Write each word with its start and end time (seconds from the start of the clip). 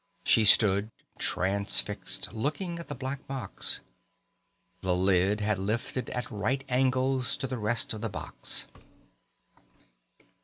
She 0.23 0.45
stood 0.45 0.89
transfixed, 1.19 2.33
looking 2.33 2.79
at 2.79 2.87
the 2.87 2.95
black 2.95 3.27
box. 3.27 3.81
The 4.81 4.95
lid 4.95 5.41
had 5.41 5.59
lifted 5.59 6.09
at 6.09 6.31
right 6.31 6.63
angles 6.67 7.37
to 7.37 7.45
the 7.45 7.59
rest 7.59 7.93
of 7.93 8.01
the 8.01 8.09
box. 8.09 8.65